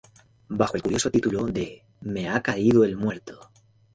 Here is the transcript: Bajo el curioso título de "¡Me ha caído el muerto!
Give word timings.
Bajo 0.49 0.75
el 0.77 0.81
curioso 0.81 1.11
título 1.11 1.45
de 1.45 1.83
"¡Me 1.99 2.27
ha 2.27 2.41
caído 2.41 2.83
el 2.83 2.97
muerto! 2.97 3.51